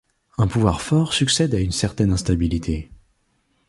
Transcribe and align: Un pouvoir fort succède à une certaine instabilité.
Un 0.39 0.47
pouvoir 0.47 0.81
fort 0.81 1.13
succède 1.13 1.53
à 1.53 1.59
une 1.59 1.71
certaine 1.71 2.11
instabilité. 2.11 2.89